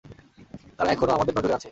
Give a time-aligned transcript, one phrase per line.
[0.77, 1.69] তারা এখনো আমাদের নজরে আছে।